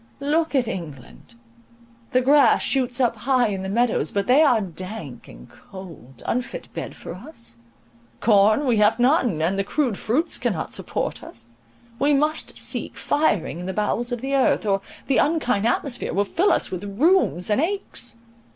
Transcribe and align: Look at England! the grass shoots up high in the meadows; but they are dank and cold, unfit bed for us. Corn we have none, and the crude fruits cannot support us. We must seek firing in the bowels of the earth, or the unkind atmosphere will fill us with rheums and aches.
Look 0.19 0.55
at 0.55 0.67
England! 0.67 1.35
the 2.09 2.21
grass 2.21 2.63
shoots 2.63 2.99
up 2.99 3.17
high 3.17 3.49
in 3.49 3.61
the 3.61 3.69
meadows; 3.69 4.11
but 4.11 4.25
they 4.25 4.41
are 4.41 4.59
dank 4.59 5.27
and 5.27 5.47
cold, 5.47 6.23
unfit 6.25 6.73
bed 6.73 6.95
for 6.95 7.13
us. 7.13 7.57
Corn 8.19 8.65
we 8.65 8.77
have 8.77 8.97
none, 8.99 9.43
and 9.43 9.59
the 9.59 9.63
crude 9.63 9.99
fruits 9.99 10.39
cannot 10.39 10.73
support 10.73 11.21
us. 11.21 11.45
We 11.99 12.15
must 12.15 12.57
seek 12.57 12.97
firing 12.97 13.59
in 13.59 13.67
the 13.67 13.73
bowels 13.73 14.11
of 14.11 14.21
the 14.21 14.33
earth, 14.33 14.65
or 14.65 14.81
the 15.05 15.17
unkind 15.17 15.67
atmosphere 15.67 16.13
will 16.15 16.25
fill 16.25 16.51
us 16.51 16.71
with 16.71 16.83
rheums 16.99 17.51
and 17.51 17.61
aches. 17.61 18.17